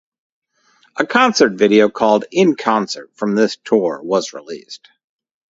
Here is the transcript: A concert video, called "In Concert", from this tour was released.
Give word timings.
A 0.97 1.05
concert 1.05 1.51
video, 1.51 1.87
called 1.87 2.25
"In 2.31 2.55
Concert", 2.55 3.11
from 3.13 3.35
this 3.35 3.57
tour 3.57 4.01
was 4.01 4.33
released. 4.33 4.89